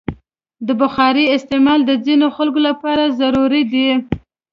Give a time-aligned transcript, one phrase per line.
[0.67, 3.89] د بخارۍ استعمال د ځینو خلکو لپاره ضروري دی.